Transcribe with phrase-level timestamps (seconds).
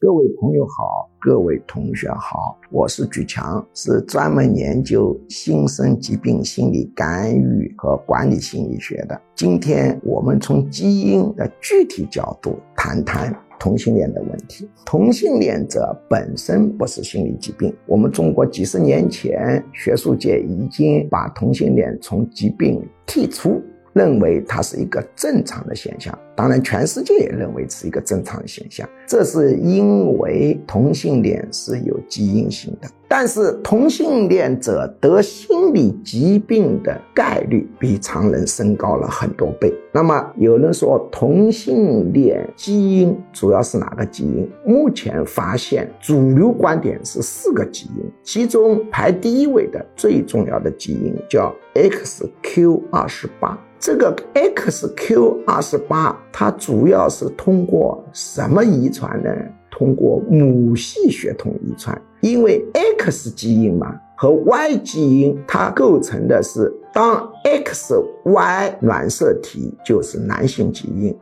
[0.00, 9.20] 各位朋友好，各位同学好，我是举强，是专门研究新生疾病心理干预和管理心理学的。
[9.34, 14.66] 今天我们从基因的具体角度谈谈同性恋的问题。
[14.86, 23.60] 同性恋者本身不是心理疾病，我们中国几十年前学术界已经把同性恋从疾病剔除。
[23.92, 28.88] 认为它是一个正常的现象，当然全世界也认为是一个正常现象。
[29.06, 39.72] 这是因为同性恋是有基因性的，但是同性恋者得心理疾病的概率比常人升高了很多倍。
[39.92, 44.48] 那么有人说同性恋基因主要是哪个基因？
[44.64, 53.58] 目前发现主流观点是四个基因，其中排第一位的最重要的基因叫 XQ 二十八。
[53.80, 59.30] 这个 XQ 二十八，它主要是通过什么遗传呢？
[59.70, 62.62] 通过母系血统遗传，因为
[62.98, 63.98] X 基因嘛。
[64.16, 71.18] 和 Y 基因，它构成的是，当 XY 染色体就是男性基因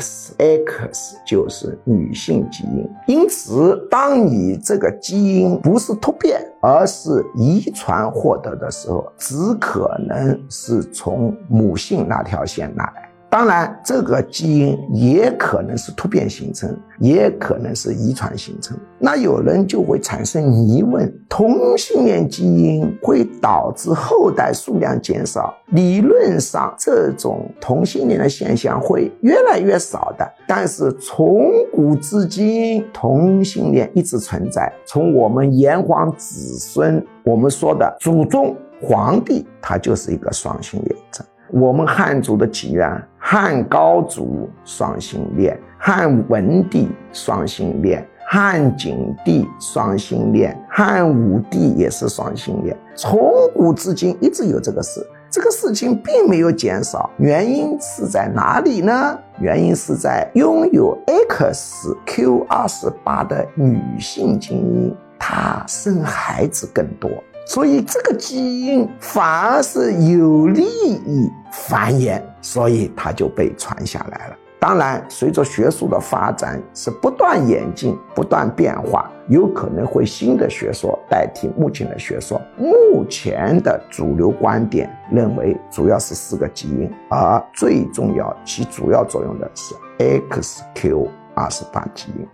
[0.00, 2.88] ，XX 就是女性基因。
[3.06, 13.09] 因此，当你这个基因不是突变，而是遗传获得的时候，只可能是从母性那条线那来。
[13.30, 18.76] 当然，这个基因也可能是突变形成，也可能是遗传形成。
[18.98, 25.54] 那有人就会产生疑问：同性恋基因会导致后代数量减少？
[25.68, 30.28] 理论上，这种同性恋的现象会越来越少的。
[30.48, 34.72] 但是从古至今，同性恋一直存在。
[34.84, 41.24] 从我们炎黄子孙，我们说的祖宗皇帝，他就是一个双性恋者。
[41.52, 42.88] 我们汉族的起源，
[43.32, 52.76] 汉高祖双性恋，汉文帝双性恋，汉景帝双性恋，汉武帝也是双性恋。
[52.96, 55.00] 从古至今一直有这个事，
[55.30, 57.08] 这个事情并没有减少。
[57.18, 59.16] 原因是在哪里呢？
[59.40, 67.08] 原因是在拥有 XQ 二十八的女性精英，她生孩子更多。
[67.46, 70.62] 所以这个基因反而是有利
[71.06, 74.36] 于繁衍，所以它就被传下来了。
[74.60, 82.38] 当然，随着学术的发展是不断演进、不断变化，有可能会新的学说代替目前的学说。
[82.58, 92.28] 目前的主流观点认为，主要是四个基因，而最重要、起主要作用的是 XQ 二十八基因。